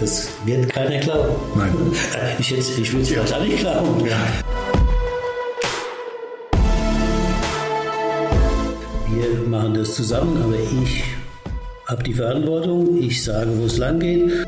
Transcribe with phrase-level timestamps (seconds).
[0.00, 1.34] Das wird keiner glauben.
[1.54, 1.74] Nein.
[2.38, 3.18] Ich, jetzt, ich würde es ja.
[3.18, 4.06] wahrscheinlich glauben.
[4.06, 4.16] Ja.
[9.10, 11.04] Wir machen das zusammen, aber ich
[11.86, 12.96] habe die Verantwortung.
[12.98, 14.46] Ich sage, wo es lang geht.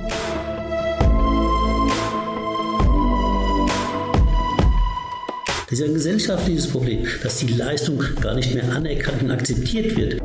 [5.69, 10.21] Das ist ein gesellschaftliches Problem, dass die Leistung gar nicht mehr anerkannt und akzeptiert wird.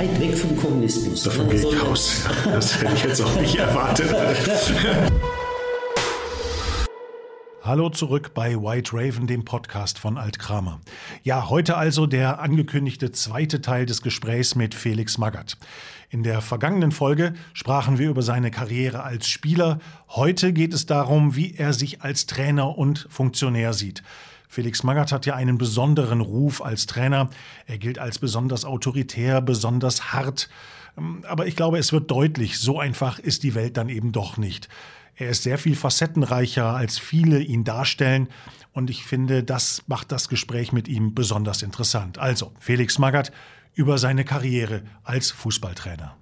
[0.00, 1.24] Weit weg vom Kommunismus.
[1.24, 2.24] Davon gehe ich aus.
[2.46, 4.10] Das hätte ich jetzt auch nicht erwartet.
[7.62, 10.80] Hallo zurück bei White Raven, dem Podcast von Alt Kramer.
[11.22, 15.58] Ja, heute also der angekündigte zweite Teil des Gesprächs mit Felix Magath.
[16.08, 19.80] In der vergangenen Folge sprachen wir über seine Karriere als Spieler.
[20.08, 24.02] Heute geht es darum, wie er sich als Trainer und Funktionär sieht.
[24.52, 27.30] Felix Magath hat ja einen besonderen Ruf als Trainer.
[27.66, 30.48] Er gilt als besonders autoritär, besonders hart.
[31.22, 34.68] Aber ich glaube, es wird deutlich, so einfach ist die Welt dann eben doch nicht.
[35.14, 38.28] Er ist sehr viel facettenreicher, als viele ihn darstellen.
[38.72, 42.18] Und ich finde, das macht das Gespräch mit ihm besonders interessant.
[42.18, 43.30] Also, Felix Magath
[43.74, 46.16] über seine Karriere als Fußballtrainer.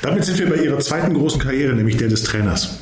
[0.00, 2.78] Damit sind wir bei Ihrer zweiten großen Karriere, nämlich der des Trainers.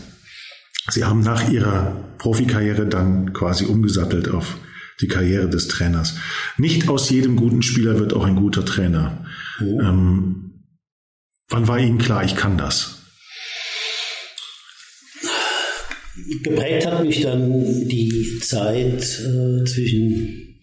[0.89, 4.57] Sie haben nach Ihrer Profikarriere dann quasi umgesattelt auf
[5.01, 6.17] die Karriere des Trainers.
[6.57, 9.25] Nicht aus jedem guten Spieler wird auch ein guter Trainer.
[9.61, 9.81] Oh.
[9.81, 10.65] Ähm,
[11.49, 12.95] wann war Ihnen klar, ich kann das?
[16.43, 20.61] Geprägt hat mich dann die Zeit äh, zwischen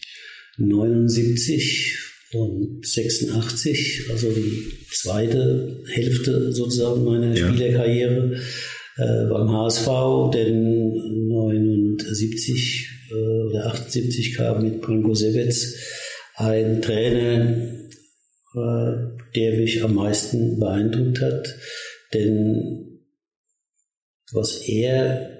[0.57, 1.97] 79
[2.33, 7.47] und 86, also die zweite Hälfte sozusagen meiner ja.
[7.47, 8.35] Spielerkarriere
[8.97, 9.87] äh, beim HSV,
[10.33, 15.75] denn 79 äh, oder 78 kam mit Branko Sebetz
[16.35, 17.85] ein Trainer,
[18.55, 18.95] äh,
[19.35, 21.55] der mich am meisten beeindruckt hat,
[22.13, 23.01] denn
[24.31, 25.35] was er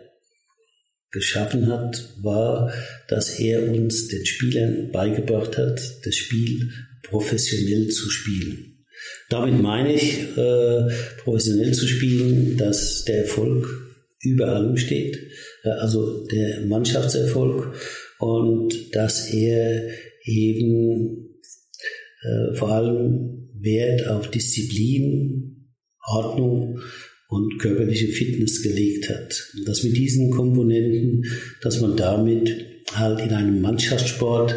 [1.11, 2.73] geschaffen hat, war,
[3.07, 6.71] dass er uns den Spielern beigebracht hat, das Spiel
[7.03, 8.85] professionell zu spielen.
[9.29, 10.87] Damit meine ich, äh,
[11.23, 13.67] professionell zu spielen, dass der Erfolg
[14.21, 15.29] über allem steht, äh,
[15.65, 17.73] also der Mannschaftserfolg
[18.19, 19.89] und dass er
[20.23, 21.35] eben
[22.23, 25.71] äh, vor allem Wert auf Disziplin,
[26.07, 26.79] Ordnung
[27.29, 29.51] und körperliche Fitness gelegt hat.
[29.65, 31.25] Dass mit diesen Komponenten,
[31.61, 34.55] dass man damit halt in einem Mannschaftssport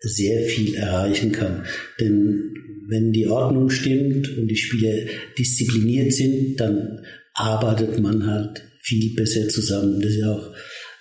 [0.00, 1.64] sehr viel erreichen kann.
[2.00, 2.52] Denn
[2.88, 5.06] wenn die Ordnung stimmt und die Spieler
[5.38, 7.00] diszipliniert sind, dann
[7.34, 10.00] arbeitet man halt viel besser zusammen.
[10.00, 10.50] Das ist ja auch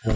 [0.03, 0.09] äh,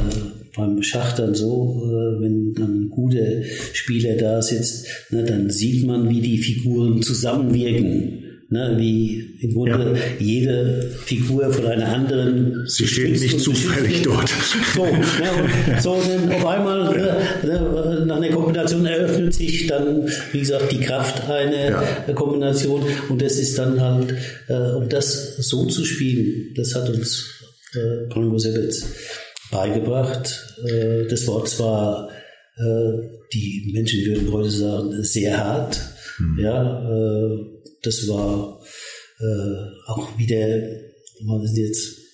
[0.55, 3.43] beim Schach dann so, äh, wenn dann ein guter
[3.73, 8.21] Spieler da sitzt, ne, dann sieht man, wie die Figuren zusammenwirken.
[8.47, 10.23] Ne, wie im Grunde ja.
[10.23, 12.67] jede Figur von einer anderen.
[12.67, 14.29] Sie steht nicht zufällig dort.
[14.75, 20.39] So, ne, so denn auf einmal ne, ne, nach einer Kombination eröffnet sich dann, wie
[20.39, 22.13] gesagt, die Kraft einer ja.
[22.13, 24.13] Kombination und das ist dann halt,
[24.47, 27.35] äh, um das so zu spielen, das hat uns
[27.73, 28.85] äh, Sebetz
[29.51, 30.55] beigebracht.
[30.67, 32.09] Äh, das war zwar,
[32.57, 35.81] äh, die Menschen würden heute sagen, sehr hart,
[36.17, 36.39] hm.
[36.39, 37.37] ja, äh,
[37.83, 38.61] das war
[39.19, 42.05] äh, auch wieder, wir sind jetzt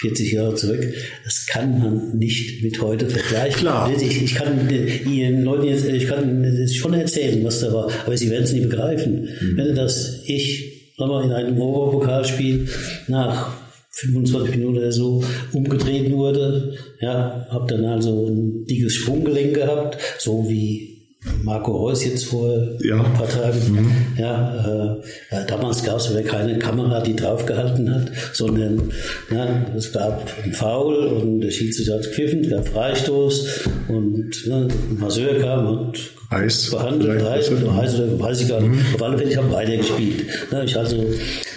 [0.00, 0.94] 40 Jahre zurück,
[1.24, 3.60] das kann man nicht mit heute vergleichen.
[3.60, 3.92] Klar.
[3.94, 8.16] Ich, ich kann Ihren Leuten jetzt, ich kann jetzt schon erzählen, was da war, aber
[8.16, 9.22] sie werden es nicht begreifen.
[9.40, 9.56] Mhm.
[9.56, 12.68] Wenn das ich mal, in einem Europapokalspiel
[13.08, 13.63] nach
[14.04, 15.22] 25 Minuten oder so
[15.52, 20.94] umgedreht wurde, ja, habe dann also ein dickes Sprunggelenk gehabt, so wie
[21.42, 23.02] Marco Reus jetzt vor ja.
[23.02, 23.58] ein paar Tagen.
[23.72, 23.92] Mhm.
[24.18, 24.98] Ja,
[25.30, 28.90] äh, damals gab es aber keine Kamera, die draufgehalten hat, sondern
[29.30, 34.68] ja, es gab ein Foul und der Schiedsrichter hat gepfiffen, es gab Freistoß und ne,
[34.90, 35.98] ein Masseur kam und
[36.30, 36.70] Eis.
[36.70, 38.72] behandelt, Eis, Eis oder weiß ich gar nicht.
[38.72, 38.94] Mhm.
[38.94, 40.26] Auf alle Fälle, ich habe weitergespielt.
[40.50, 41.04] Ja, ich also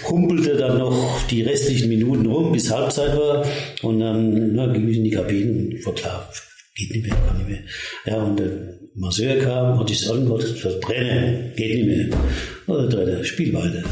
[0.10, 3.46] humpelte dann noch die restlichen Minuten rum, bis Halbzeit war
[3.82, 6.32] und dann na, ging ich in die Kabine und war klar,
[6.76, 7.64] geht nicht mehr, kann nicht mehr.
[8.06, 12.20] Ja, und der Masseur kam, hat sich angehört, das brennen, geht nicht mehr.
[12.66, 13.84] Und der Spiel weiter.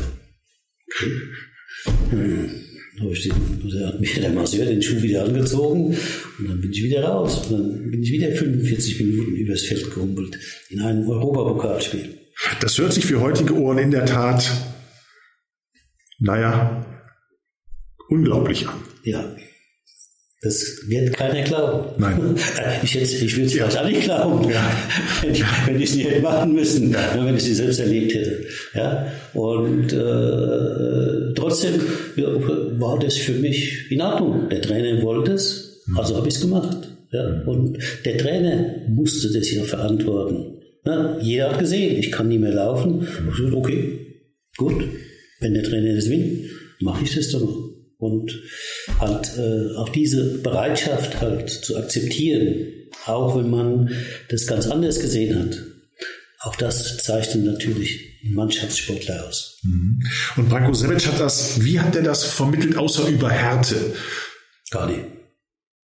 [2.09, 2.61] Hm.
[2.97, 5.97] Da hat mir der Masseur den Schuh wieder angezogen
[6.39, 7.45] und dann bin ich wieder raus.
[7.47, 10.39] Und dann bin ich wieder 45 Minuten übers Feld gehumpelt
[10.69, 12.17] in einem Europapokalspiel.
[12.61, 14.49] Das hört sich für heutige Ohren in der Tat,
[16.19, 16.85] naja,
[18.09, 18.75] unglaublich an.
[19.03, 19.35] Ja,
[20.41, 21.89] Das wird keiner glauben.
[21.97, 22.35] Nein.
[22.83, 24.71] Ich, ich würde es vielleicht auch nicht glauben, ja.
[25.21, 27.25] wenn, ich, wenn ich es nicht hätte machen müssen, ja.
[27.25, 28.45] wenn ich sie selbst erlebt hätte.
[28.75, 29.07] Ja?
[29.33, 31.81] Und äh, trotzdem
[32.15, 32.27] ja,
[32.79, 34.49] war das für mich in Ordnung.
[34.49, 36.89] Der Trainer wollte es, also habe ich es gemacht.
[37.11, 37.41] Ja?
[37.45, 40.61] Und der Trainer musste das ja verantworten.
[40.85, 41.17] Ja?
[41.21, 43.07] Jeder hat gesehen, ich kann nicht mehr laufen.
[43.35, 43.99] Gesagt, okay,
[44.57, 44.83] gut,
[45.39, 46.49] wenn der Trainer das will,
[46.79, 47.47] mache ich das dann
[47.97, 48.41] und
[48.99, 52.67] halt äh, auch diese Bereitschaft halt zu akzeptieren,
[53.05, 53.89] auch wenn man
[54.29, 55.57] das ganz anders gesehen hat.
[56.41, 59.59] Auch das zeichnet natürlich einen Mannschaftssportler aus.
[59.63, 59.99] Mhm.
[60.35, 63.93] Und Branko Sevic hat das, wie hat er das vermittelt, außer über Härte?
[64.69, 65.01] Gar nicht.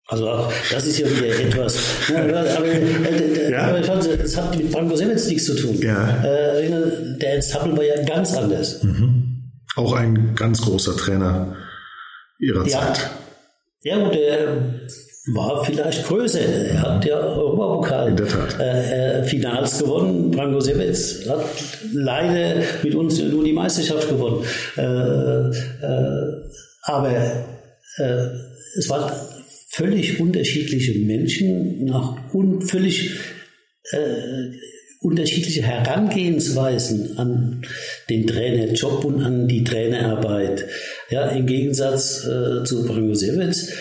[0.07, 1.77] Also auch, das ist ja wieder etwas.
[2.09, 3.61] Ne, aber, äh, ja.
[3.69, 5.79] aber es hat mit Branko Sevic nichts zu tun.
[5.81, 6.23] Ja.
[6.23, 8.83] Äh, der Ernst Happel war ja ganz anders.
[8.83, 9.32] Mhm.
[9.75, 11.55] Auch ein ganz großer Trainer
[12.39, 12.79] ihrer ja.
[12.79, 13.09] Zeit.
[13.81, 14.57] Ja, und er
[15.27, 16.39] war vielleicht größer.
[16.39, 18.15] Er hat ja Europapokal
[18.59, 20.31] äh, äh, Finals gewonnen.
[20.31, 20.95] Branko Sebec
[21.27, 21.45] hat
[21.93, 24.45] leider mit uns nur die Meisterschaft gewonnen.
[24.77, 26.43] Äh, äh,
[26.83, 27.11] aber
[27.97, 28.27] äh,
[28.77, 29.11] es waren
[29.69, 33.17] völlig unterschiedliche Menschen nach un völlig
[33.91, 34.51] äh,
[35.03, 37.61] unterschiedliche Herangehensweisen an
[38.09, 40.65] den Trainerjob und an die Trainerarbeit.
[41.09, 43.73] Ja, im Gegensatz äh, zu Brangosewitz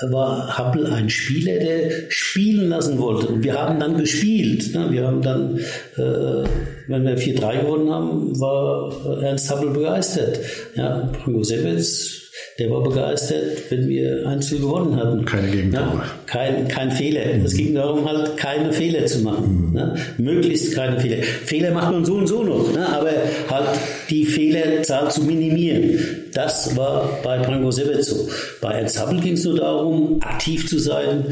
[0.00, 3.28] war Happel ein Spieler, der spielen lassen wollte.
[3.28, 4.72] Und wir haben dann gespielt.
[4.74, 4.88] Ne?
[4.90, 5.58] Wir haben dann,
[5.96, 6.48] äh,
[6.86, 10.38] wenn wir 4-3 gewonnen haben, war Ernst Happel begeistert.
[10.76, 12.28] Ja, Brangosewitz
[12.58, 15.24] der war begeistert, wenn wir Einzel gewonnen hatten.
[15.24, 15.84] Keine Gegentore.
[15.84, 17.22] Ja, kein, kein Fehler.
[17.44, 19.68] Es ging darum, halt keine Fehler zu machen.
[19.68, 19.74] Mhm.
[19.74, 19.94] Ne?
[20.18, 21.22] Möglichst keine Fehler.
[21.22, 22.88] Fehler macht man so und so noch, ne?
[22.88, 23.12] aber
[23.48, 23.78] halt
[24.10, 26.17] die Fehlerzahl zu minimieren.
[26.32, 28.28] Das war bei Branko Sebet so.
[28.60, 31.24] Bei Ernst Happel ging es nur darum, aktiv zu sein,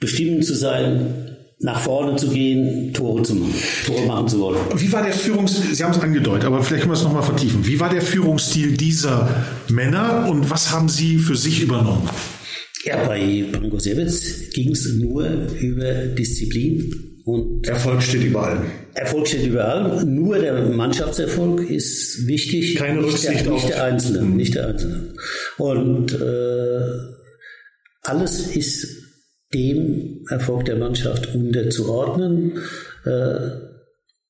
[0.00, 3.54] bestimmend zu sein, nach vorne zu gehen, Tore zu machen,
[3.86, 4.58] Tore machen zu wollen.
[4.74, 7.66] Wie war der Führungsstil, Sie haben es angedeutet, aber vielleicht können wir es nochmal vertiefen.
[7.66, 12.08] Wie war der Führungsstil dieser Männer und was haben Sie für sich übernommen?
[12.84, 15.26] Ja, bei Branko Sevitz ging es nur
[15.58, 18.60] über Disziplin und Erfolg steht überall.
[18.94, 20.04] Erfolg steht überall.
[20.04, 22.76] Nur der Mannschaftserfolg ist wichtig.
[22.76, 24.36] Keine Rücksicht der, nicht der Einzelne, mhm.
[24.36, 25.08] nicht der Einzelne.
[25.58, 26.82] Und äh,
[28.02, 28.86] alles ist
[29.52, 32.58] dem Erfolg der Mannschaft unterzuordnen.
[33.04, 33.50] Äh,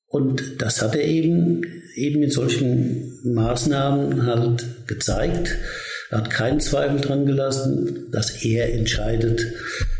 [0.06, 1.64] und das hat er eben,
[1.96, 5.54] eben mit solchen Maßnahmen halt gezeigt.
[6.08, 9.46] Er hat keinen Zweifel dran gelassen, dass er entscheidet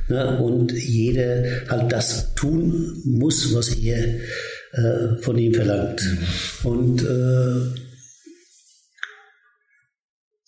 [0.08, 4.20] ne, und jeder halt das tun muss, was er
[4.73, 6.03] äh, von ihm verlangt.
[6.03, 6.70] Mhm.
[6.70, 7.81] Und äh,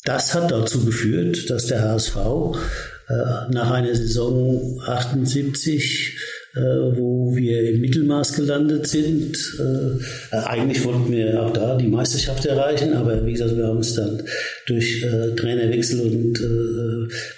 [0.04, 7.70] das hat dazu geführt, dass der HSV äh, nach einer Saison 78, äh, wo wir
[7.70, 9.36] im Mittelmaß gelandet sind.
[9.58, 13.94] Äh, eigentlich wollten wir auch da die Meisterschaft erreichen, aber wie gesagt, wir haben es
[13.94, 14.22] dann
[14.66, 15.04] durch
[15.36, 16.40] Trainerwechsel und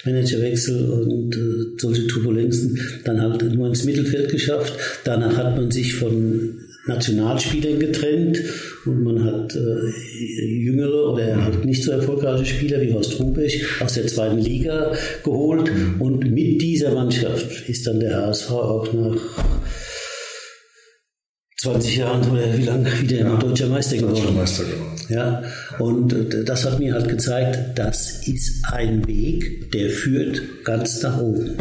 [0.05, 1.37] Managerwechsel und
[1.77, 4.73] solche Turbulenzen dann halt nur ins Mittelfeld geschafft.
[5.03, 8.39] Danach hat man sich von Nationalspielern getrennt
[8.85, 13.93] und man hat äh, jüngere oder halt nicht so erfolgreiche Spieler wie Horst Rubesch aus
[13.93, 14.91] der zweiten Liga
[15.23, 19.17] geholt und mit dieser Mannschaft ist dann der HSV auch nach
[21.61, 24.15] 20 Jahren oder wie lange wieder ja, deutscher Meister geworden.
[24.15, 24.91] Deutscher Meister geworden.
[25.09, 25.43] Ja,
[25.77, 31.21] und äh, das hat mir halt gezeigt, das ist ein Weg, der führt ganz nach
[31.21, 31.57] oben.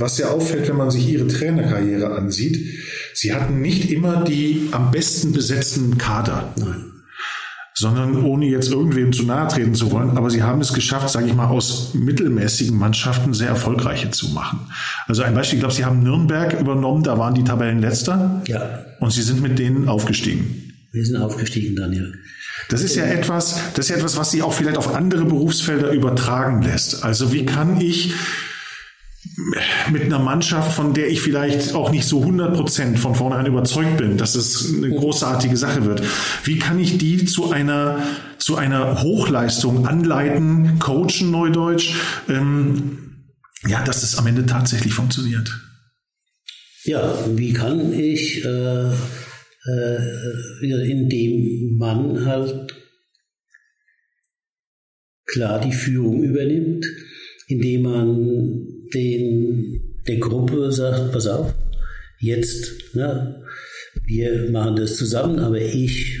[0.00, 2.80] Was ja auffällt, wenn man sich ihre Trainerkarriere ansieht,
[3.14, 6.54] Sie hatten nicht immer die am besten besetzten Kader.
[6.58, 6.86] Nein.
[7.74, 11.26] Sondern ohne jetzt irgendwem zu nahe treten zu wollen, aber sie haben es geschafft, sage
[11.26, 14.60] ich mal, aus mittelmäßigen Mannschaften sehr erfolgreiche zu machen.
[15.06, 18.42] Also ein Beispiel, ich glaube, sie haben Nürnberg übernommen, da waren die Tabellenletzter.
[18.46, 18.84] Ja.
[19.00, 20.74] Und sie sind mit denen aufgestiegen.
[20.92, 22.02] Wir sind aufgestiegen dann, ja.
[22.68, 25.92] Das ist ja etwas, das ist ja etwas, was sie auch vielleicht auf andere Berufsfelder
[25.92, 27.04] übertragen lässt.
[27.04, 28.14] Also wie kann ich
[29.90, 33.96] mit einer Mannschaft, von der ich vielleicht auch nicht so 100 Prozent von vornherein überzeugt
[33.96, 36.02] bin, dass es eine großartige Sache wird.
[36.44, 38.02] Wie kann ich die zu einer,
[38.38, 41.94] zu einer Hochleistung anleiten, coachen, Neudeutsch,
[42.28, 43.26] ähm,
[43.66, 45.50] ja, dass es am Ende tatsächlich funktioniert?
[46.84, 48.92] Ja, wie kann ich, äh,
[49.66, 52.74] äh, indem man halt
[55.26, 56.86] klar die Führung übernimmt,
[57.48, 61.54] indem man den, der Gruppe sagt, pass auf,
[62.20, 63.42] jetzt, ne,
[64.06, 66.18] wir machen das zusammen, aber ich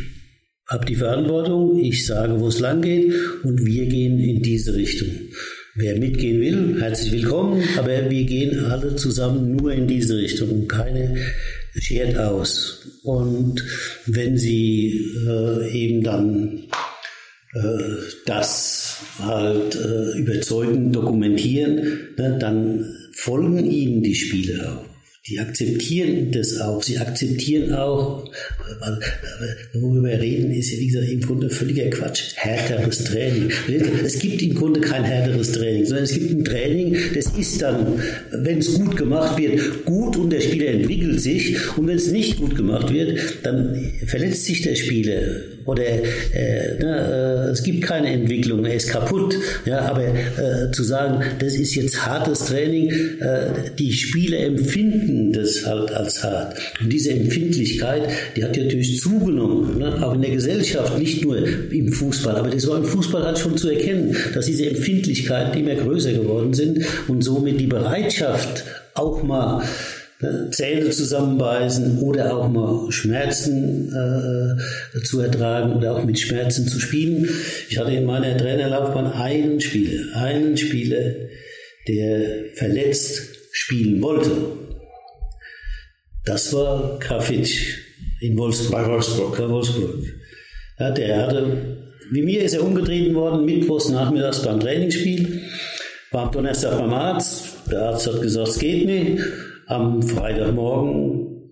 [0.68, 3.12] habe die Verantwortung, ich sage, wo es lang geht
[3.42, 5.08] und wir gehen in diese Richtung.
[5.74, 10.66] Wer mitgehen will, herzlich willkommen, aber wir gehen alle zusammen nur in diese Richtung.
[10.66, 11.16] Keine
[11.74, 12.86] schert aus.
[13.02, 13.64] Und
[14.06, 16.64] wenn Sie äh, eben dann
[17.54, 17.60] äh,
[18.26, 18.79] das
[19.18, 24.89] halt äh, überzeugend dokumentieren, ne, dann folgen Ihnen die Spiele auch.
[25.28, 26.82] Die akzeptieren das auch.
[26.82, 28.24] Sie akzeptieren auch,
[29.74, 32.32] worüber wir reden, ist ja wie gesagt im Grunde völliger Quatsch.
[32.36, 33.50] Härteres Training.
[34.02, 38.00] Es gibt im Grunde kein härteres Training, sondern es gibt ein Training, das ist dann,
[38.32, 41.54] wenn es gut gemacht wird, gut und der Spieler entwickelt sich.
[41.76, 45.20] Und wenn es nicht gut gemacht wird, dann verletzt sich der Spieler
[45.66, 49.36] oder äh, ne, äh, es gibt keine Entwicklung, er ist kaputt.
[49.66, 55.66] Ja, aber äh, zu sagen, das ist jetzt hartes Training, äh, die Spieler empfinden das
[55.66, 56.56] halt als hart.
[56.80, 60.04] Und diese Empfindlichkeit, die hat natürlich zugenommen, ne?
[60.04, 62.36] auch in der Gesellschaft, nicht nur im Fußball.
[62.36, 66.54] Aber das war im Fußball halt schon zu erkennen, dass diese Empfindlichkeiten immer größer geworden
[66.54, 68.64] sind und somit die Bereitschaft,
[68.94, 69.62] auch mal
[70.50, 77.26] Zähne zusammenbeißen oder auch mal Schmerzen äh, zu ertragen oder auch mit Schmerzen zu spielen.
[77.70, 81.14] Ich hatte in meiner Trainerlaufbahn einen Spieler, einen Spieler,
[81.88, 84.30] der verletzt spielen wollte.
[86.30, 87.78] Das war Grafitsch
[88.20, 88.70] in Wolfsburg.
[88.70, 89.36] Bei Wolfsburg.
[89.36, 89.96] Bei Wolfsburg.
[90.78, 95.42] Ja, der hatte, wie mir ist er umgetreten worden, mittwochs nachmittags beim Trainingsspiel,
[96.12, 97.68] war am Donnerstag beim Arzt.
[97.72, 99.24] Der Arzt hat gesagt, es geht nicht.
[99.66, 101.50] Am Freitagmorgen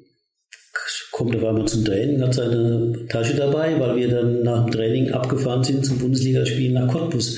[1.10, 5.10] kommt er einmal zum Training, hat seine Tasche dabei, weil wir dann nach dem Training
[5.10, 7.36] abgefahren sind zum Bundesligaspiel nach Cottbus.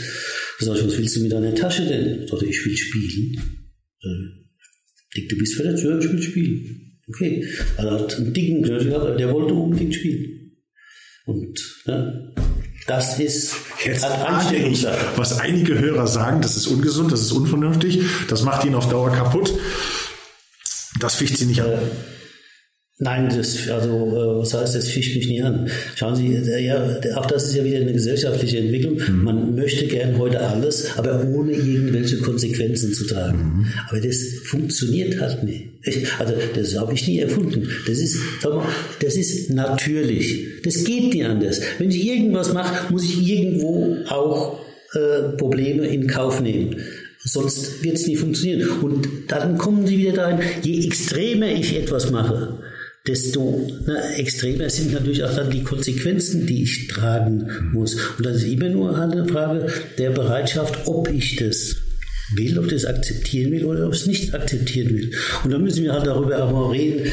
[0.58, 2.24] Da sag ich, was willst du mit deiner Tasche denn?
[2.24, 3.64] Ich dachte, ich will spielen.
[5.16, 5.82] Dick, du bist verletzt?
[5.84, 6.89] Ja, ich will spielen.
[7.10, 7.46] Okay.
[7.76, 10.52] Also er hat einen dicken gehabt, der wollte unbedingt spielen.
[11.26, 12.12] Und ja,
[12.86, 14.86] das ist Jetzt ahne ich,
[15.16, 19.12] was einige Hörer sagen, das ist ungesund, das ist unvernünftig, das macht ihn auf Dauer
[19.12, 19.52] kaputt.
[20.98, 21.78] Das ficht Sie nicht an?
[23.02, 25.70] Nein, das, also, äh, was heißt, das ficht mich nicht an.
[25.94, 28.98] Schauen Sie, äh, ja, auch das ist ja wieder eine gesellschaftliche Entwicklung.
[28.98, 29.24] Mhm.
[29.24, 33.38] Man möchte gern heute alles, aber ohne irgendwelche Konsequenzen zu tragen.
[33.38, 33.66] Mhm.
[33.88, 35.68] Aber das funktioniert halt nicht.
[36.18, 37.70] Also, das habe ich nie erfunden.
[37.86, 38.66] Das ist, sag mal,
[39.00, 40.60] das ist natürlich.
[40.62, 41.62] Das geht nicht anders.
[41.78, 44.60] Wenn ich irgendwas mache, muss ich irgendwo auch
[44.92, 46.76] äh, Probleme in Kauf nehmen.
[47.22, 48.68] Sonst wird es nie funktionieren.
[48.82, 52.58] Und dann kommen Sie wieder dahin, je extremer ich etwas mache,
[53.06, 57.94] desto na, extremer sind natürlich auch dann die Konsequenzen, die ich tragen muss.
[57.94, 59.66] Und das ist immer nur eine Frage
[59.98, 61.76] der Bereitschaft, ob ich das
[62.34, 65.10] will, ob das akzeptieren will oder ob es nicht akzeptieren will.
[65.44, 67.10] Und dann müssen wir halt darüber auch mal reden,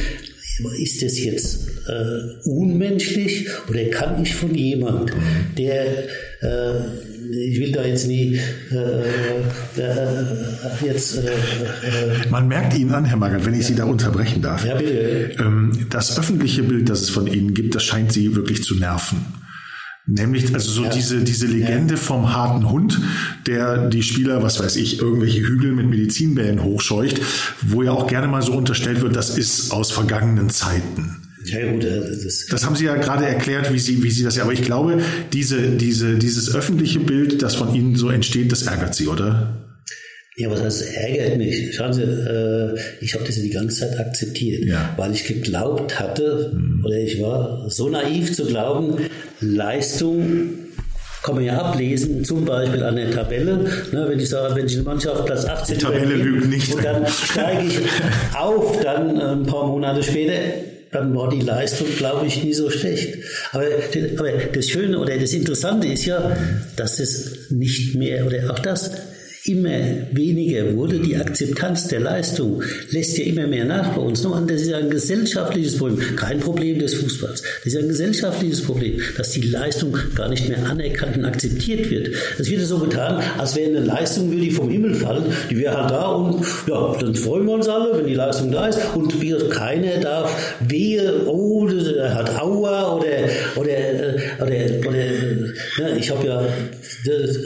[0.80, 5.12] ist das jetzt äh, unmenschlich oder kann ich von jemand,
[5.58, 5.86] der
[6.42, 6.80] äh,
[7.30, 8.40] ich will da jetzt nie
[8.72, 11.18] äh, äh, äh jetzt.
[11.18, 13.68] Äh, äh, Man merkt Ihnen an, Herr Magath, wenn ich ja.
[13.68, 14.66] Sie da unterbrechen darf.
[14.66, 15.36] Ja, bitte.
[15.40, 19.26] Ähm, das öffentliche Bild, das es von Ihnen gibt, das scheint Sie wirklich zu nerven.
[20.10, 20.90] Nämlich, also so ja.
[20.90, 22.00] diese, diese Legende ja.
[22.00, 23.02] vom harten Hund,
[23.46, 27.20] der die Spieler, was weiß ich, irgendwelche Hügel mit Medizinbällen hochscheucht,
[27.62, 31.27] wo ja auch gerne mal so unterstellt wird, das ist aus vergangenen Zeiten.
[31.50, 34.44] Ja, gut, das, das haben Sie ja gerade erklärt, wie Sie, wie Sie das ja,
[34.44, 35.02] aber ich glaube,
[35.34, 39.56] diese, diese, dieses öffentliche Bild, das von Ihnen so entsteht, das ärgert Sie, oder?
[40.36, 41.76] Ja, was heißt, ärgert mich?
[41.76, 44.94] Schauen Sie, äh, ich habe das ja die ganze Zeit akzeptiert, ja.
[44.96, 46.84] weil ich geglaubt hatte, hm.
[46.86, 48.98] oder ich war so naiv zu glauben,
[49.40, 50.68] Leistung
[51.24, 53.58] kann man ja ablesen, zum Beispiel an der Tabelle.
[53.92, 56.74] Ne, wenn ich sage, wenn ich eine Mannschaft Platz 18 Die Tabelle lügt nicht.
[56.74, 57.80] Und dann steige ich
[58.38, 60.34] auf, dann äh, ein paar Monate später
[60.92, 63.18] dann war die Leistung, glaube ich, nie so schlecht.
[63.52, 63.66] Aber,
[64.18, 66.36] aber das Schöne oder das Interessante ist ja,
[66.76, 68.92] dass es nicht mehr, oder auch das,
[69.48, 69.80] immer
[70.12, 71.00] weniger wurde.
[71.00, 72.62] Die Akzeptanz der Leistung
[72.92, 74.22] lässt ja immer mehr nach bei uns.
[74.22, 77.44] Das ist ein gesellschaftliches Problem, kein Problem des Fußballs.
[77.64, 82.10] Das ist ein gesellschaftliches Problem, dass die Leistung gar nicht mehr anerkannt und akzeptiert wird.
[82.38, 85.92] Es wird so getan, als wäre eine Leistung, die vom Himmel fallen, die wäre halt
[85.92, 89.38] da und ja, dann freuen wir uns alle, wenn die Leistung da ist und wir,
[89.50, 93.08] keiner darf wehe, oh, er hat Aua oder,
[93.56, 93.72] oder,
[94.40, 95.06] oder, oder,
[95.80, 96.48] ja, ich habe ja,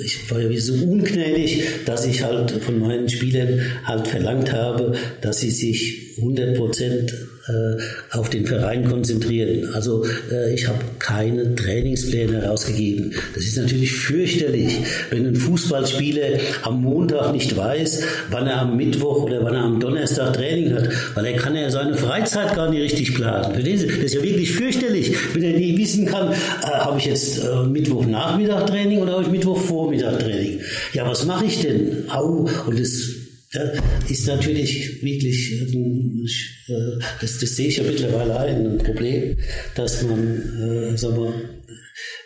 [0.03, 5.39] ich war ja so ungnädig, dass ich halt von meinen Spielern halt verlangt habe, dass
[5.39, 7.13] sie sich 100 Prozent
[7.47, 9.73] äh, auf den Verein konzentrieren.
[9.73, 13.13] Also äh, ich habe keine Trainingspläne herausgegeben.
[13.33, 14.77] Das ist natürlich fürchterlich,
[15.09, 19.79] wenn ein Fußballspieler am Montag nicht weiß, wann er am Mittwoch oder wann er am
[19.79, 23.53] Donnerstag Training hat, weil er kann ja seine Freizeit gar nicht richtig planen.
[23.53, 23.87] Verstehen?
[23.87, 27.63] Das ist ja wirklich fürchterlich, wenn er nie wissen kann, äh, habe ich jetzt äh,
[27.67, 30.59] Mittwochnachmittag Training oder habe ich Mittwochvormittag Training?
[30.93, 32.05] Ja, was mache ich denn?
[32.09, 33.20] Au, und das
[33.53, 33.71] ja,
[34.09, 39.37] ist natürlich wirklich, äh, das, das sehe ich ja mittlerweile ein, ein Problem,
[39.75, 41.33] dass man, äh, sagen wir,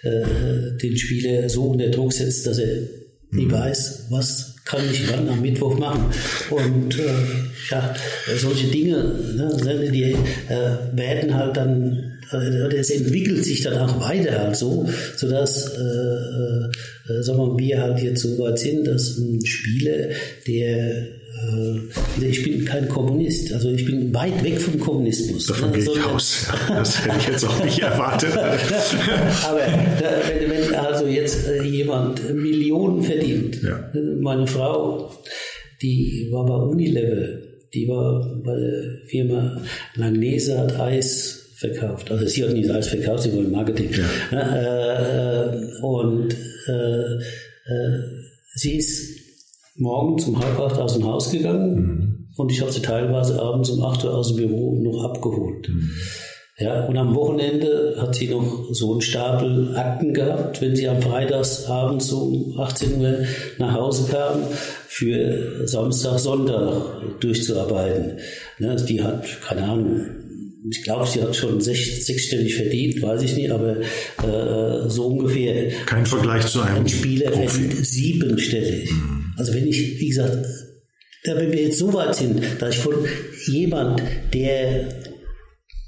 [0.03, 2.82] äh, den Spieler so unter Druck setzt, dass er
[3.32, 3.51] nie mhm.
[3.51, 6.05] weiß, was kann ich wann am Mittwoch machen.
[6.50, 7.13] Und äh,
[7.72, 7.96] ja,
[8.38, 8.98] solche Dinge,
[9.36, 10.15] ne, die äh,
[10.94, 17.22] werden halt dann äh, es entwickelt sich dann auch weiter halt so, sodass äh, äh,
[17.22, 20.10] sagen wir, wir halt jetzt so weit sind, dass ein Spieler,
[20.48, 21.08] der
[22.22, 25.48] ich bin kein Kommunist, also ich bin weit weg vom Kommunismus.
[25.48, 26.48] Davon gehe ich aus.
[26.68, 28.32] Das hätte ich jetzt auch nicht erwartet.
[28.38, 33.92] Aber wenn, wenn, also jetzt äh, jemand Millionen verdient, ja.
[34.20, 35.12] meine Frau,
[35.82, 37.39] die war bei Unilever,
[37.74, 39.62] die war bei der Firma
[39.96, 42.12] Langnese, hat Eis verkauft.
[42.12, 43.89] Also sie hat nicht alles verkauft, sie wollte Marketing.
[44.32, 45.51] Ja.
[45.51, 46.34] Äh, und
[46.68, 47.15] äh,
[47.65, 48.00] äh,
[48.56, 49.25] sie ist
[49.77, 52.27] morgen um halb acht aus dem Haus gegangen mhm.
[52.38, 55.70] und ich habe sie teilweise abends um acht Uhr aus dem Büro noch abgeholt.
[55.70, 55.91] Mhm.
[56.58, 61.01] Ja, und am Wochenende hat sie noch so einen Stapel Akten gehabt, wenn sie am
[61.01, 63.25] Freitagsabend so um 18 Uhr
[63.58, 64.39] nach Hause kam,
[64.88, 68.20] für Samstag, Sonntag durchzuarbeiten.
[68.60, 70.05] Ne, die hat, keine Ahnung,
[70.70, 75.72] ich glaube, sie hat schon sech, sechsstellig verdient, weiß ich nicht, aber äh, so ungefähr.
[75.86, 77.48] Kein Vergleich zu einem ein Spieler Profi.
[77.48, 78.91] verdient siebenstellig.
[78.91, 79.25] Mhm.
[79.38, 80.46] Also wenn ich, wie gesagt,
[81.24, 82.96] wenn wir jetzt so weit sind, dass ich von
[83.48, 84.01] jemand,
[84.34, 84.89] der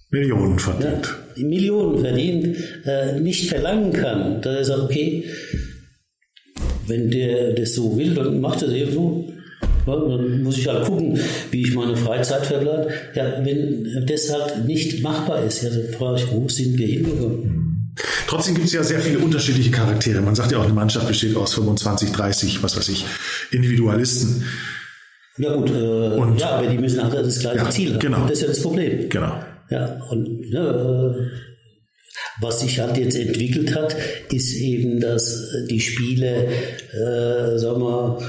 [0.09, 5.25] Millionen verdient, ja, Millionen verdient, äh, nicht verlangen kann, dass er sagt, okay,
[6.87, 9.27] wenn der das so will, dann macht er es eben so.
[9.85, 11.17] Ja, dann muss ich halt gucken,
[11.51, 12.89] wie ich meine Freizeit verbleibe.
[13.15, 17.66] Ja, wenn das halt nicht machbar ist, ja, dann frage ich, wo sind wir hingekommen?
[18.27, 20.21] Trotzdem gibt es ja sehr viele unterschiedliche Charaktere.
[20.21, 23.05] Man sagt ja auch, eine Mannschaft besteht aus 25, 30, was weiß ich,
[23.51, 24.45] Individualisten.
[25.37, 27.99] Ja gut, äh, und, ja, aber die müssen alle das gleiche ja, Ziel haben.
[27.99, 28.21] Genau.
[28.21, 29.09] Und das ist ja das Problem.
[29.09, 29.43] Genau.
[29.69, 31.15] Ja, und ja, äh,
[32.41, 33.95] was sich halt jetzt entwickelt hat,
[34.31, 38.19] ist eben, dass die Spiele, äh, sagen wir,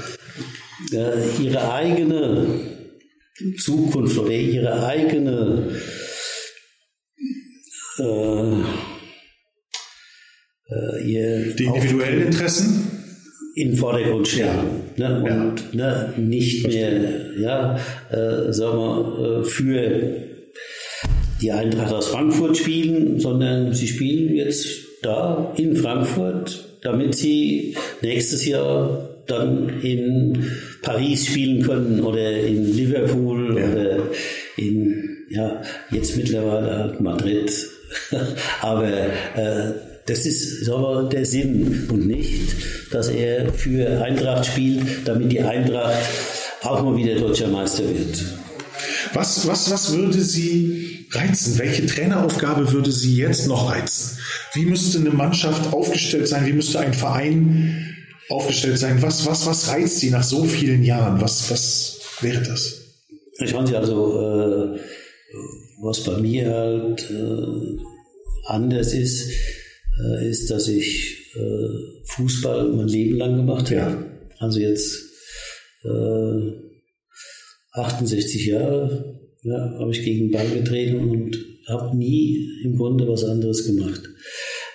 [0.93, 2.45] äh, ihre eigene
[3.57, 5.71] Zukunft oder ihre eigene
[7.99, 8.63] äh,
[11.13, 12.99] ihr die individuellen Interessen
[13.55, 15.09] in den Vordergrund stellen ja.
[15.09, 16.13] ne, und ja.
[16.13, 20.13] ne, nicht mehr ja, äh, sagen wir, äh, für
[21.41, 24.67] die Eintracht aus Frankfurt spielen, sondern sie spielen jetzt
[25.01, 33.57] da in Frankfurt, damit sie nächstes Jahr dann in Paris spielen können oder in Liverpool
[33.57, 33.71] ja.
[33.71, 33.97] oder
[34.57, 37.51] in, ja, jetzt mittlerweile halt Madrid.
[38.61, 39.71] Aber äh,
[40.09, 42.55] das ist aber der Sinn und nicht,
[42.91, 45.99] dass er für Eintracht spielt, damit die Eintracht
[46.63, 48.23] auch mal wieder deutscher Meister wird.
[49.13, 51.57] Was, was, was würde Sie reizen?
[51.57, 54.17] Welche Traineraufgabe würde Sie jetzt noch reizen?
[54.53, 56.45] Wie müsste eine Mannschaft aufgestellt sein?
[56.45, 57.95] Wie müsste ein Verein
[58.29, 59.01] aufgestellt sein?
[59.01, 61.21] Was, was, was reizt Sie nach so vielen Jahren?
[61.21, 62.81] Was, was wäre das?
[63.39, 64.79] Ich meine, also, äh,
[65.81, 67.77] was bei mir halt äh,
[68.47, 69.31] anders ist,
[69.99, 71.67] äh, ist, dass ich äh,
[72.05, 73.75] Fußball mein Leben lang gemacht habe.
[73.75, 74.05] Ja.
[74.39, 75.05] Also jetzt
[77.71, 83.07] 68 äh, Jahre ja, habe ich gegen den Ball getreten und habe nie im Grunde
[83.07, 84.01] was anderes gemacht.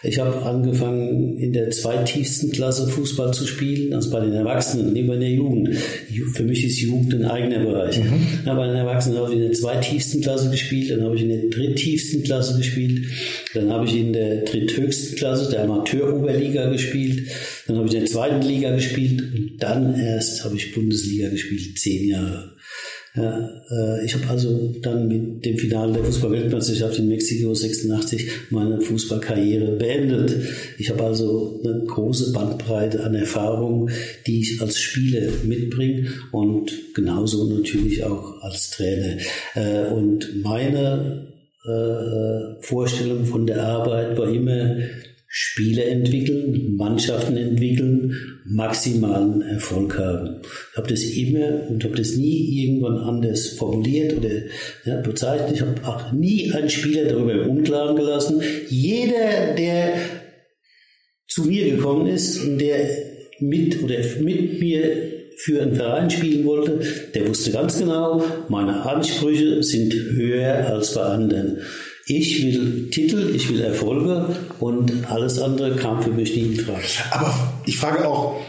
[0.05, 5.07] Ich habe angefangen, in der zweitiefsten Klasse Fußball zu spielen, also bei den Erwachsenen, nicht
[5.07, 5.77] bei der Jugend.
[6.35, 7.99] Für mich ist Jugend ein eigener Bereich.
[7.99, 8.41] Mhm.
[8.45, 11.31] Ja, bei den Erwachsenen habe ich in der zweitiefsten Klasse gespielt, dann habe ich in
[11.31, 13.07] der dritttiefsten Klasse gespielt,
[13.55, 17.29] dann habe ich in der dritthöchsten Klasse, der Amateuroberliga gespielt,
[17.67, 21.79] dann habe ich in der zweiten Liga gespielt und dann erst habe ich Bundesliga gespielt,
[21.79, 22.55] zehn Jahre.
[23.17, 28.81] Ja, äh, ich habe also dann mit dem Finale der Fußball-Weltmeisterschaft in Mexiko 86 meine
[28.81, 30.35] Fußballkarriere beendet.
[30.79, 33.93] Ich habe also eine große Bandbreite an Erfahrungen,
[34.27, 39.19] die ich als Spieler mitbringe und genauso natürlich auch als Trainer.
[39.55, 41.29] Äh, und meine
[41.65, 44.77] äh, Vorstellung von der Arbeit war immer
[45.37, 50.43] Spieler entwickeln, Mannschaften entwickeln, maximalen Erfolg haben.
[50.71, 54.31] Ich habe das immer und habe das nie irgendwann anders formuliert oder
[54.85, 55.57] ja, bezeichnet.
[55.57, 58.43] Ich habe auch nie einen Spieler darüber im Unklaren gelassen.
[58.69, 59.97] Jeder, der
[61.27, 62.89] zu mir gekommen ist und der
[63.41, 66.79] mit oder mit mir für einen Verein spielen wollte,
[67.13, 71.59] der wusste ganz genau, meine Ansprüche sind höher als bei anderen.
[72.07, 76.85] Ich will Titel, ich will Erfolge und alles andere kam für mich nie in Frage.
[77.11, 78.41] Aber ich frage auch,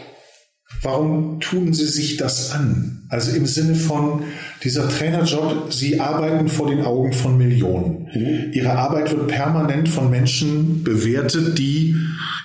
[0.82, 3.05] warum tun Sie sich das an?
[3.08, 4.24] Also im Sinne von
[4.64, 8.08] dieser Trainerjob, Sie arbeiten vor den Augen von Millionen.
[8.12, 8.52] Mhm.
[8.52, 11.94] Ihre Arbeit wird permanent von Menschen bewertet, die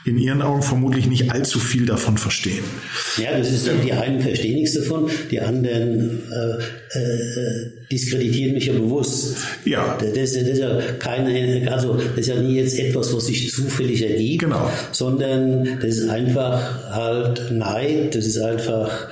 [0.05, 2.63] in Ihren Augen vermutlich nicht allzu viel davon verstehen.
[3.17, 8.73] Ja, das ist die einen verstehen nichts davon, die anderen äh, äh, diskreditieren mich ja
[8.73, 9.37] bewusst.
[9.65, 9.97] Ja.
[9.99, 14.01] Das, das, ist ja keine, also das ist ja nie jetzt etwas, was sich zufällig
[14.01, 14.71] ergibt, genau.
[14.91, 19.09] sondern das ist einfach halt Neid, das ist einfach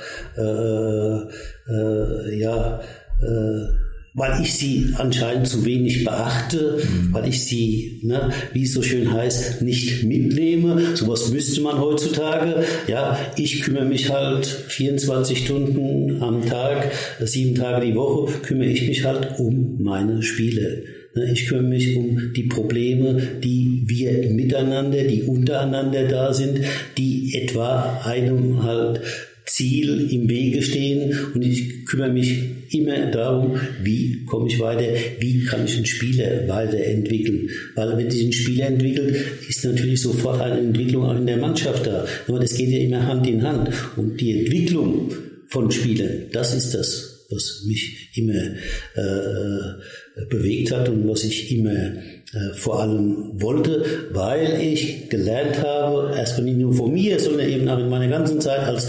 [2.32, 2.80] ja,
[3.22, 3.80] äh,
[4.14, 7.12] weil ich sie anscheinend zu wenig beachte, mhm.
[7.12, 10.96] weil ich sie, ne, wie es so schön heißt, nicht mitnehme.
[10.96, 12.64] Sowas müsste man heutzutage.
[12.88, 18.86] Ja, ich kümmere mich halt 24 Stunden am Tag, sieben Tage die Woche, kümmere ich
[18.88, 20.82] mich halt um meine Spiele.
[21.14, 26.60] Ne, ich kümmere mich um die Probleme, die wir miteinander, die untereinander da sind,
[26.98, 29.00] die etwa einem halt
[29.46, 32.38] Ziel im Wege stehen und ich kümmere mich
[32.70, 37.50] immer darum, wie komme ich weiter, wie kann ich einen Spieler weiterentwickeln.
[37.74, 39.16] Weil wenn sich ein Spieler entwickelt,
[39.48, 42.06] ist natürlich sofort eine Entwicklung auch in der Mannschaft da.
[42.28, 43.70] Aber das geht ja immer Hand in Hand.
[43.96, 45.12] Und die Entwicklung
[45.48, 51.72] von Spielern, das ist das, was mich immer äh, bewegt hat und was ich immer
[51.72, 57.68] äh, vor allem wollte, weil ich gelernt habe, erstmal nicht nur von mir, sondern eben
[57.68, 58.88] auch in meiner ganzen Zeit als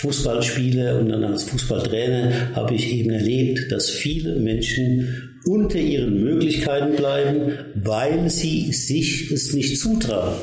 [0.00, 6.96] Fußballspieler und dann als Fußballtrainer habe ich eben erlebt, dass viele Menschen unter ihren Möglichkeiten
[6.96, 10.36] bleiben, weil sie sich es nicht zutrauen.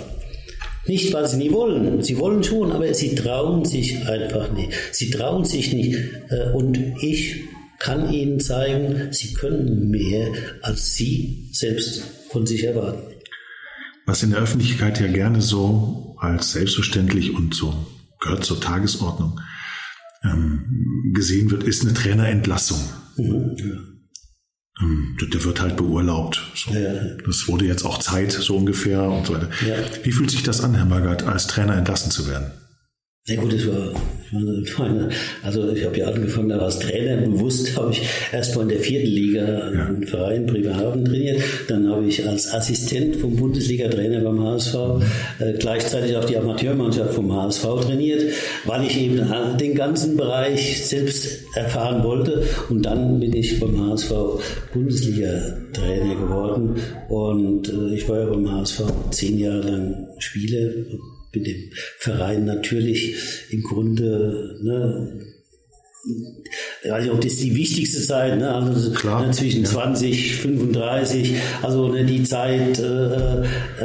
[0.86, 2.04] Nicht, weil sie nie wollen.
[2.04, 4.70] Sie wollen schon, aber sie trauen sich einfach nicht.
[4.92, 5.98] Sie trauen sich nicht.
[6.30, 7.44] Äh, und ich
[7.80, 10.28] kann ihnen zeigen, sie können mehr,
[10.62, 13.02] als sie selbst von sich erwarten.
[14.06, 17.74] Was in der Öffentlichkeit ja gerne so als selbstverständlich und so
[18.20, 19.40] gehört zur Tagesordnung
[20.24, 22.80] ähm, gesehen wird, ist eine Trainerentlassung.
[23.18, 24.84] Mhm, ja.
[24.84, 26.52] ähm, der wird halt beurlaubt.
[26.56, 26.72] So.
[26.72, 27.16] Ja.
[27.26, 29.50] Das wurde jetzt auch Zeit, so ungefähr und so weiter.
[30.04, 32.52] Wie fühlt sich das an, Herr Magath, als Trainer entlassen zu werden?
[33.28, 33.92] Sehr gut, das war,
[34.32, 35.10] meine,
[35.44, 39.08] also ich habe ja angefangen als Trainer, bewusst habe ich erst mal in der vierten
[39.08, 39.86] Liga ja.
[39.88, 44.76] einen Verein Bremerhaven trainiert, dann habe ich als Assistent vom Bundesliga-Trainer beim HSV
[45.40, 48.32] äh, gleichzeitig auch die Amateurmannschaft vom HSV trainiert,
[48.64, 49.22] weil ich eben
[49.60, 52.44] den ganzen Bereich selbst erfahren wollte.
[52.70, 54.40] Und dann bin ich beim HSV
[54.72, 56.76] Bundesliga-Trainer geworden.
[57.10, 60.72] Und äh, ich war ja beim HSV zehn Jahre lang Spieler,
[61.34, 63.16] mit dem Verein natürlich
[63.52, 65.28] im Grunde ne,
[66.90, 68.54] also das ist die wichtigste Zeit, ne?
[68.54, 69.70] also Klar, ne, zwischen ja.
[69.70, 73.44] 20, 35, also ne, die Zeit äh,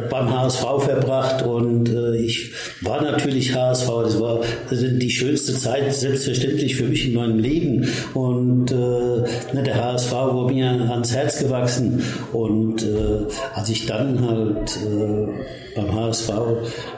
[0.09, 2.53] beim HSV verbracht und äh, ich
[2.83, 8.71] war natürlich HSV, das war die schönste Zeit selbstverständlich für mich in meinem Leben und
[8.71, 12.03] äh, ne, der HSV war mir ans Herz gewachsen
[12.33, 15.27] und äh, als ich dann halt äh,
[15.75, 16.31] beim HSV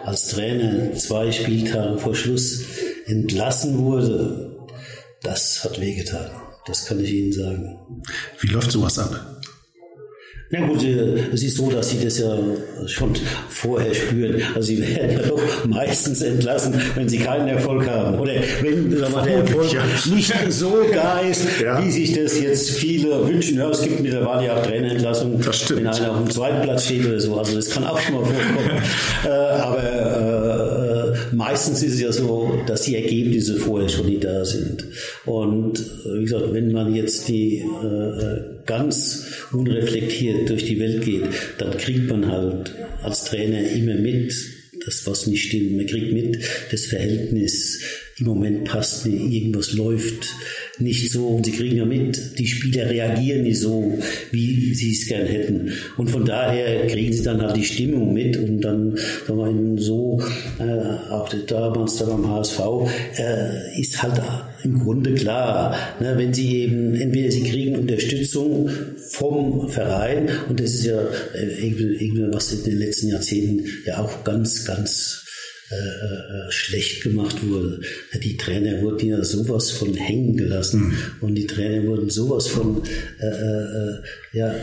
[0.04, 2.64] als Trainer zwei Spieltage vor Schluss
[3.06, 4.66] entlassen wurde,
[5.22, 6.30] das hat wehgetan.
[6.66, 8.02] Das kann ich Ihnen sagen.
[8.40, 9.33] Wie läuft sowas ab?
[10.50, 12.36] Na gut, äh, es ist so, dass sie das ja
[12.86, 13.14] schon
[13.48, 14.42] vorher spüren.
[14.54, 18.18] Also sie werden ja doch meistens entlassen, wenn sie keinen Erfolg haben.
[18.20, 19.72] Oder wenn wir, der Erfolg
[20.06, 21.82] nicht so da ist, ja.
[21.82, 23.56] wie sich das jetzt viele wünschen.
[23.56, 27.20] Ja, es gibt mittlerweile ja auch Trainerentlassungen, wenn einer auf dem zweiten Platz steht oder
[27.20, 27.38] so.
[27.38, 28.82] Also das kann auch schon mal vorkommen.
[29.24, 34.44] äh, aber äh, meistens ist es ja so, dass die Ergebnisse vorher schon nicht da
[34.44, 34.84] sind.
[35.24, 41.24] Und äh, wie gesagt, wenn man jetzt die äh, ganz unreflektiert durch die Welt geht,
[41.58, 44.34] dann kriegt man halt als Trainer immer mit,
[44.84, 45.76] das was nicht stimmt.
[45.76, 46.38] Man kriegt mit
[46.70, 47.80] das Verhältnis
[48.18, 50.34] im Moment passt mir, irgendwas läuft
[50.78, 53.98] nicht so und sie kriegen ja mit, die Spieler reagieren nicht so,
[54.30, 55.72] wie sie es gern hätten.
[55.96, 58.96] Und von daher kriegen sie dann halt die Stimmung mit und dann,
[59.26, 60.20] sagen wir so,
[60.58, 62.60] äh, auch damals da beim HSV,
[63.18, 64.20] äh, ist halt
[64.64, 68.70] im Grunde klar, ne, wenn sie eben, entweder sie kriegen Unterstützung
[69.10, 71.00] vom Verein und das ist ja
[71.34, 75.23] äh, irgendwie was in den letzten Jahrzehnten ja auch ganz, ganz
[75.74, 77.80] äh, äh, schlecht gemacht wurde.
[78.22, 80.96] Die Trainer wurden ja sowas von hängen gelassen mhm.
[81.20, 82.82] und die Trainer wurden sowas von
[83.20, 83.98] äh, äh,
[84.32, 84.54] ja,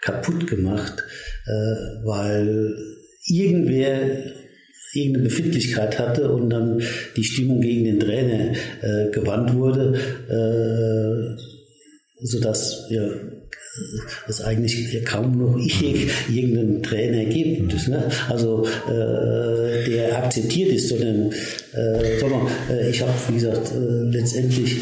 [0.00, 1.02] kaputt gemacht,
[2.04, 2.74] weil
[3.26, 4.32] irgendwer
[4.94, 6.82] irgendeine Befindlichkeit hatte und dann
[7.16, 8.52] die Stimmung gegen den Trainer
[9.12, 11.36] gewandt wurde,
[12.20, 13.08] sodass ja,
[14.26, 15.58] es eigentlich kaum noch
[16.32, 17.88] irgendeinen Trainer gibt.
[17.88, 18.10] Ne?
[18.28, 21.32] Also äh, der akzeptiert ist, sondern
[21.74, 24.76] äh, mal, äh, ich habe, wie gesagt, äh, letztendlich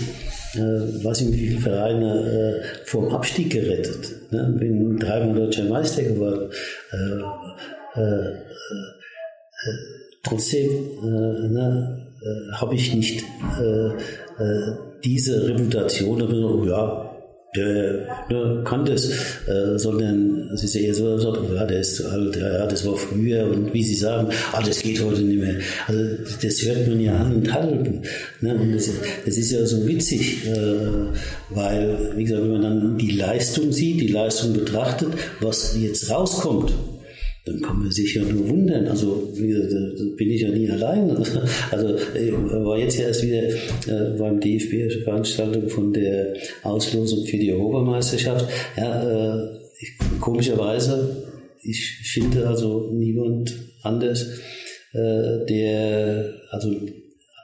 [0.55, 4.33] äh, weiß ich, wie viele Vereine äh, vom Abstieg gerettet.
[4.33, 4.57] Ne?
[4.59, 6.51] Bin dreimal deutscher Meister geworden.
[6.93, 8.39] Äh, äh, äh,
[10.23, 10.71] trotzdem
[11.03, 12.07] äh, ne,
[12.53, 13.25] habe ich nicht
[15.05, 17.16] diese Reputation, aber so, ja,
[17.57, 19.11] der, der kann das,
[19.47, 22.87] äh, sondern es ist eher so, so, ja, der ist zu alt, ja, ja, das
[22.87, 25.57] war früher und wie Sie sagen, ah, das geht heute nicht mehr.
[25.87, 26.03] Also
[26.43, 28.03] das hört man ja an und halten.
[28.41, 28.55] Ne?
[28.55, 28.91] Und das,
[29.25, 30.55] das ist ja so witzig, äh,
[31.51, 35.09] weil, wie gesagt, wenn man dann die Leistung sieht, die Leistung betrachtet,
[35.41, 36.73] was jetzt rauskommt,
[37.47, 38.87] dann kann man sich ja nur wundern.
[38.89, 41.09] Also wie gesagt, bin ich ja nie allein.
[41.71, 47.39] Also ich war jetzt ja erst wieder äh, beim DFB Veranstaltung von der Auslosung für
[47.39, 48.47] die Europameisterschaft.
[48.77, 51.25] Ja, äh, ich, komischerweise,
[51.63, 51.81] ich
[52.13, 54.41] finde also niemand anders,
[54.93, 56.75] äh, der also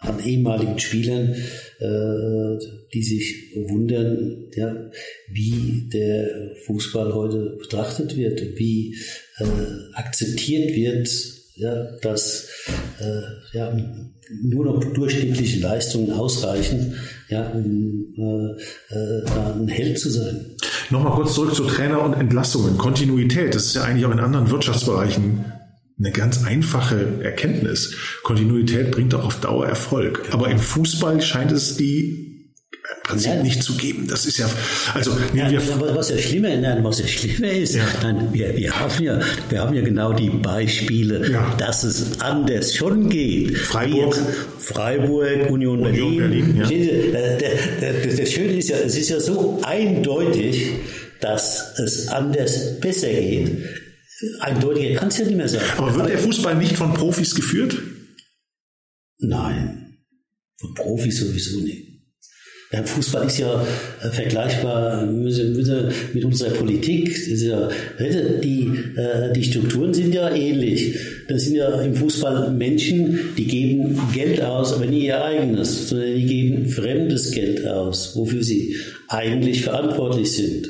[0.00, 1.34] an ehemaligen Spielern,
[1.78, 2.58] äh,
[2.92, 4.90] die sich wundern, ja,
[5.30, 8.96] wie der Fußball heute betrachtet wird, wie
[9.38, 9.44] äh,
[9.94, 11.08] akzeptiert wird,
[11.54, 12.48] ja, dass
[12.98, 13.76] äh, ja,
[14.42, 16.96] nur noch durchschnittliche Leistungen ausreichen,
[17.28, 20.56] ja, um äh, äh, ein Held zu sein.
[20.90, 22.78] Nochmal kurz zurück zu Trainer und Entlastungen.
[22.78, 25.44] Kontinuität, das ist ja eigentlich auch in anderen Wirtschaftsbereichen
[25.98, 27.94] eine ganz einfache Erkenntnis.
[28.22, 30.28] Kontinuität bringt auch auf Dauer Erfolg.
[30.32, 32.31] Aber im Fußball scheint es die
[32.82, 33.42] im Prinzip ja.
[33.42, 34.06] nicht zu geben.
[34.08, 34.50] Das ist ja,
[34.94, 37.84] also ja, wir was ja schlimmer, nein, was ja schlimmer ist, ja.
[38.02, 41.54] nein, wir, wir, haben ja, wir haben ja genau die Beispiele, ja.
[41.58, 43.56] dass es anders schon geht.
[43.56, 44.16] Freiburg,
[44.58, 46.56] Freiburg, Union, Union Berlin.
[46.56, 47.92] Berlin ja.
[48.02, 50.72] das, das Schöne ist ja, es ist ja so eindeutig,
[51.20, 53.58] dass es anders besser geht.
[54.40, 55.62] Eindeutiger kann es ja nicht mehr sein.
[55.76, 57.76] Aber wird Aber der Fußball nicht von Profis geführt?
[59.18, 59.98] Nein,
[60.56, 61.91] von Profis sowieso nicht.
[62.72, 63.66] Der Fußball ist ja
[64.02, 67.14] äh, vergleichbar mit unserer Politik.
[67.28, 70.96] Die, äh, die Strukturen sind ja ähnlich.
[71.28, 76.14] Das sind ja im Fußball Menschen, die geben Geld aus, aber nie ihr eigenes, sondern
[76.14, 78.76] die geben fremdes Geld aus, wofür sie
[79.08, 80.68] eigentlich verantwortlich sind.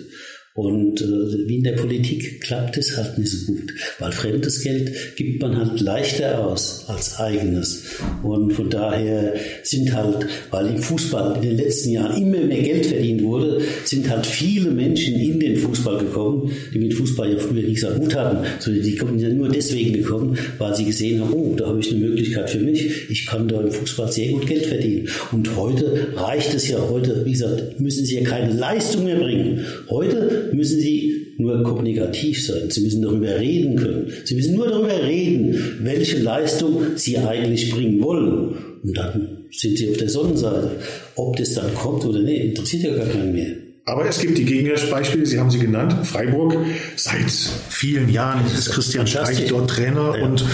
[0.54, 5.16] Und äh, wie in der Politik klappt es halt nicht so gut, weil fremdes Geld
[5.16, 7.84] gibt man halt leichter aus als eigenes.
[8.22, 12.84] Und von daher sind halt, weil im Fußball in den letzten Jahren immer mehr Geld
[12.84, 17.62] verdient wurde, sind halt viele Menschen in den Fußball gekommen, die mit Fußball ja früher
[17.62, 21.32] nichts am Hut hatten, sondern die kommen ja nur deswegen gekommen, weil sie gesehen haben,
[21.32, 24.46] oh, da habe ich eine Möglichkeit für mich, ich kann da im Fußball sehr gut
[24.46, 25.08] Geld verdienen.
[25.30, 29.64] Und heute reicht es ja, heute, wie gesagt, müssen sie ja keine Leistung mehr bringen.
[29.88, 32.70] Heute müssen Sie nur kommunikativ sein.
[32.70, 34.12] Sie müssen darüber reden können.
[34.24, 38.54] Sie müssen nur darüber reden, welche Leistung Sie eigentlich bringen wollen.
[38.82, 40.70] Und dann sind Sie auf der Sonnenseite.
[41.16, 43.52] Ob das dann kommt oder nicht, interessiert ja gar keinen mehr.
[43.84, 46.56] Aber es gibt die Gegenbeispiele, Sie haben sie genannt, Freiburg.
[46.94, 47.30] Seit
[47.68, 50.24] vielen Jahren ist Christian Streich dort Trainer ja.
[50.24, 50.44] und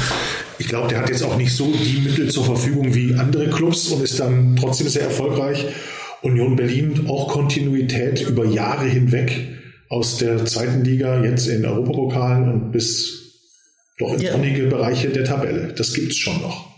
[0.59, 3.89] ich glaube, der hat jetzt auch nicht so die Mittel zur Verfügung wie andere Clubs
[3.89, 5.67] und ist dann trotzdem sehr erfolgreich.
[6.23, 9.58] Union Berlin auch Kontinuität über Jahre hinweg
[9.89, 13.19] aus der zweiten Liga jetzt in Europapokalen und bis
[13.99, 14.35] doch in ja.
[14.35, 15.73] einige Bereiche der Tabelle.
[15.77, 16.69] Das gibt es schon noch.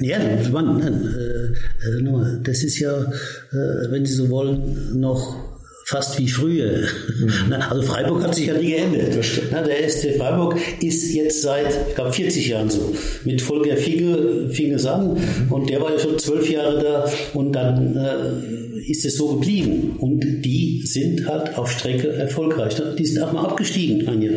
[0.00, 0.18] Ja,
[0.52, 5.47] man, äh, das ist ja, äh, wenn Sie so wollen, noch
[5.88, 6.86] fast wie früher.
[7.18, 7.52] Mhm.
[7.52, 9.14] Also Freiburg hat sich ja nie geändert.
[9.14, 12.94] Der SC Freiburg ist jetzt seit, ich glaube, 40 Jahren so.
[13.24, 15.50] Mit Volker Fiege fing es an mhm.
[15.50, 19.96] und der war ja schon zwölf Jahre da und dann äh, ist es so geblieben.
[19.98, 22.76] Und die sind halt auf Strecke erfolgreich.
[22.98, 24.34] Die sind auch mal abgestiegen ein Jahr.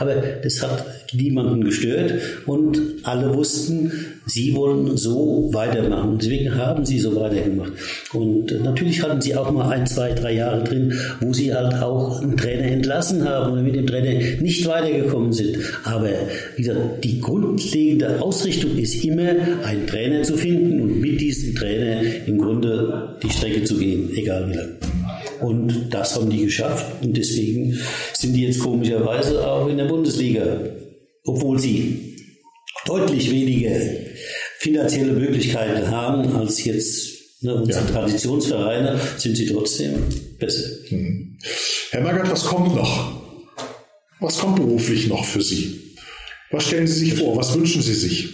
[0.00, 2.14] Aber das hat niemanden gestört
[2.46, 3.92] und alle wussten,
[4.26, 6.18] sie wollen so weitermachen.
[6.18, 7.72] Deswegen haben sie so weitergemacht.
[8.12, 12.20] Und natürlich hatten sie auch mal ein, zwei, drei Jahre drin, wo sie halt auch
[12.20, 15.58] einen Trainer entlassen haben oder mit dem Trainer nicht weitergekommen sind.
[15.84, 16.10] Aber
[16.56, 19.30] wie gesagt, die grundlegende Ausrichtung ist immer,
[19.64, 24.50] einen Trainer zu finden und mit diesem Trainer im Grunde die Strecke zu gehen, egal
[24.50, 24.76] wie lang.
[25.40, 27.78] Und das haben die geschafft und deswegen
[28.14, 30.60] sind die jetzt komischerweise auch in der Bundesliga,
[31.24, 32.16] obwohl sie
[32.86, 33.76] deutlich weniger
[34.66, 37.90] finanzielle Möglichkeiten haben als jetzt ne, unsere ja.
[37.90, 39.94] Traditionsvereine, sind sie trotzdem
[40.38, 40.68] besser.
[40.88, 41.38] Hm.
[41.90, 43.22] Herr Magath, was kommt noch?
[44.20, 45.94] Was kommt beruflich noch für Sie?
[46.50, 47.36] Was stellen Sie sich vor?
[47.36, 48.28] Was wünschen Sie sich?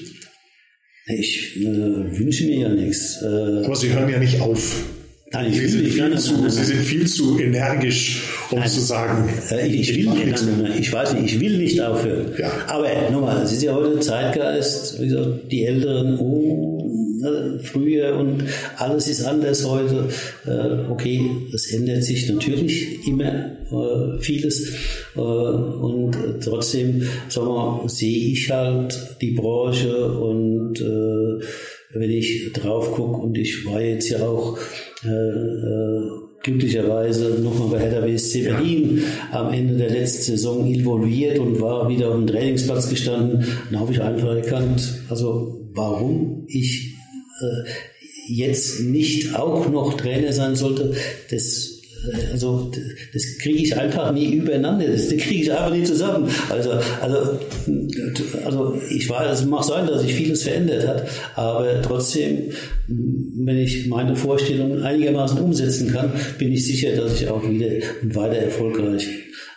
[1.07, 3.21] Ich äh, wünsche mir ja nichts.
[3.21, 4.85] Äh, Aber Sie hören ja nicht auf.
[5.33, 8.81] Nein, ich Sie, sind viel zu, nein, Sie sind viel zu energisch, um nein, zu
[8.81, 9.31] sagen.
[9.51, 10.45] Äh, ich, ich, will nicht,
[10.79, 12.33] ich weiß nicht, ich will nicht aufhören.
[12.39, 12.51] Ja.
[12.67, 16.87] Aber nochmal, es ist ja heute Zeitgeist, wie gesagt, die Älteren, oh,
[17.19, 18.45] ne, früher und
[18.77, 20.09] alles ist anders heute.
[20.47, 21.23] Äh, okay,
[21.55, 24.71] es ändert sich natürlich immer äh, vieles.
[25.15, 30.83] Und trotzdem, sagen wir, sehe ich halt die Branche und
[31.95, 34.59] wenn ich drauf gucke und ich war jetzt ja auch
[35.05, 36.11] äh, äh,
[36.43, 42.09] glücklicherweise nochmal bei Hertha BSC Berlin am Ende der letzten Saison involviert und war wieder
[42.09, 43.47] auf dem Trainingsplatz gestanden.
[43.71, 46.95] Dann habe ich einfach erkannt, also warum ich
[47.41, 47.69] äh,
[48.29, 50.95] jetzt nicht auch noch Trainer sein sollte,
[51.31, 51.82] das
[52.33, 52.71] also
[53.13, 56.29] das kriege ich einfach nie übereinander, das, das kriege ich einfach nie zusammen.
[56.49, 57.39] Also, also,
[58.45, 62.51] also ich weiß, es mag sein, dass sich vieles verändert hat, aber trotzdem,
[62.89, 67.71] wenn ich meine Vorstellungen einigermaßen umsetzen kann, bin ich sicher, dass ich auch wieder
[68.03, 69.09] weiter erfolgreich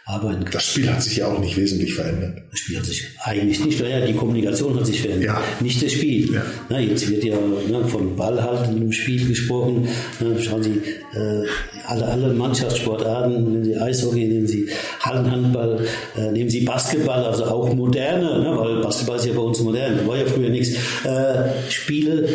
[0.05, 0.53] arbeiten kann.
[0.53, 2.43] Das Spiel hat sich ja auch nicht wesentlich verändert.
[2.51, 4.09] Das Spiel hat sich eigentlich nicht verändert.
[4.09, 5.25] Die Kommunikation hat sich verändert.
[5.25, 5.43] Ja.
[5.59, 6.31] Nicht das Spiel.
[6.31, 6.45] Ja.
[6.69, 9.87] Na, jetzt wird ja ne, von Ballhalten Spiel gesprochen.
[10.19, 10.81] Na, schauen Sie,
[11.17, 11.47] äh,
[11.87, 17.73] alle, alle Mannschaftssportarten, nehmen Sie Eishockey, nehmen Sie Hallenhandball, äh, nehmen Sie Basketball, also auch
[17.73, 20.75] moderne, ne, weil Basketball ist ja bei uns modern, war ja früher nichts.
[21.03, 22.29] Äh, Spiele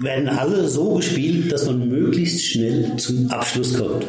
[0.00, 4.06] werden alle so gespielt, dass man möglichst schnell zum Abschluss kommt.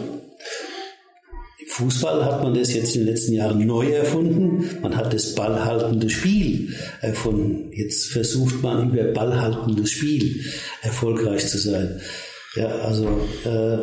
[1.81, 4.69] Fußball hat man das jetzt in den letzten Jahren neu erfunden.
[4.81, 7.71] Man hat das ballhaltende Spiel erfunden.
[7.73, 10.43] Jetzt versucht man über ballhaltendes Spiel
[10.83, 11.99] erfolgreich zu sein.
[12.55, 13.07] Ja, also
[13.45, 13.77] äh,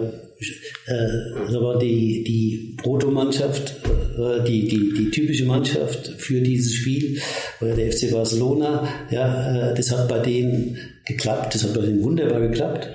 [0.86, 3.74] äh, die, die Protomannschaft,
[4.16, 7.20] äh, die, die, die typische Mannschaft für dieses Spiel,
[7.60, 12.04] oder der FC Barcelona, ja, äh, das hat bei denen geklappt, das hat bei denen
[12.04, 12.88] wunderbar geklappt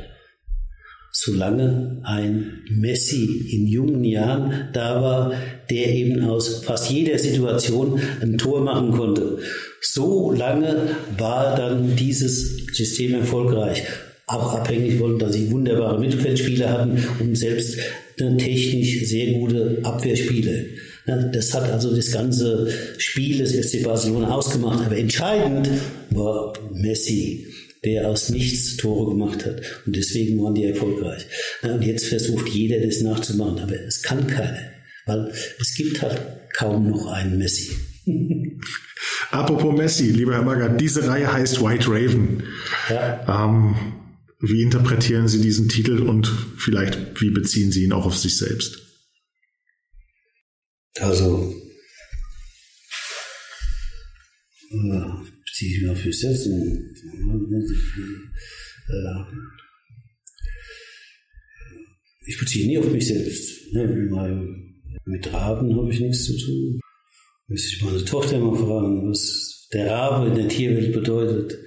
[1.25, 5.33] solange ein Messi in jungen Jahren da war,
[5.69, 9.39] der eben aus fast jeder Situation ein Tor machen konnte.
[9.81, 13.83] So lange war dann dieses System erfolgreich.
[14.27, 17.77] Auch abhängig von, dass sie wunderbare Mittelfeldspieler hatten und selbst
[18.17, 20.63] technisch sehr gute Abwehrspieler.
[21.05, 24.85] Das hat also das ganze Spiel des FC Barcelona ausgemacht.
[24.85, 25.69] Aber entscheidend
[26.11, 27.47] war Messi
[27.85, 29.61] der aus nichts Tore gemacht hat.
[29.85, 31.25] Und deswegen waren die erfolgreich.
[31.61, 34.71] Und jetzt versucht jeder das nachzumachen, aber es kann keiner,
[35.05, 36.21] weil es gibt halt
[36.53, 37.71] kaum noch einen Messi.
[39.31, 42.43] Apropos Messi, lieber Herr Magath, diese Reihe heißt White Raven.
[42.89, 43.45] Ja.
[43.45, 43.75] Ähm,
[44.39, 48.79] wie interpretieren Sie diesen Titel und vielleicht wie beziehen Sie ihn auch auf sich selbst?
[50.99, 51.55] Also,
[55.63, 56.47] äh, ziehe ich mir für selbst.
[62.25, 63.73] Ich beziehe nie auf mich selbst.
[65.05, 66.79] Mit Raben habe ich nichts zu tun.
[67.47, 71.57] Müsste ich meine Tochter mal fragen, was der Rabe in der Tierwelt bedeutet,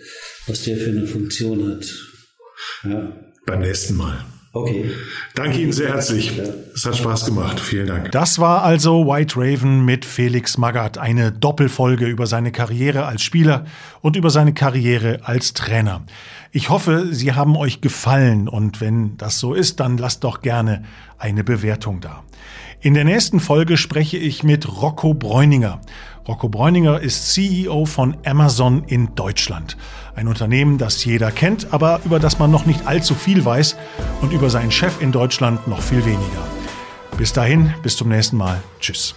[0.46, 1.86] was der für eine Funktion hat.
[2.84, 3.34] Ja.
[3.46, 4.24] Beim nächsten Mal.
[4.56, 4.90] Okay.
[5.34, 6.32] Danke Ihnen sehr herzlich.
[6.74, 7.60] Es hat Spaß gemacht.
[7.60, 8.12] Vielen Dank.
[8.12, 10.96] Das war also White Raven mit Felix Magath.
[10.96, 13.66] Eine Doppelfolge über seine Karriere als Spieler
[14.00, 16.02] und über seine Karriere als Trainer.
[16.52, 20.84] Ich hoffe, sie haben euch gefallen und wenn das so ist, dann lasst doch gerne
[21.18, 22.22] eine Bewertung da.
[22.80, 25.80] In der nächsten Folge spreche ich mit Rocco Bräuninger.
[26.28, 29.76] Rocco Bräuninger ist CEO von Amazon in Deutschland.
[30.16, 33.76] Ein Unternehmen, das jeder kennt, aber über das man noch nicht allzu viel weiß
[34.22, 36.42] und über seinen Chef in Deutschland noch viel weniger.
[37.16, 38.60] Bis dahin, bis zum nächsten Mal.
[38.80, 39.14] Tschüss.